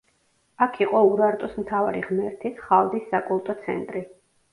[0.65, 4.03] აქ იყო ურარტუს მთავარი ღმერთის ხალდის საკულტო ცენტრი.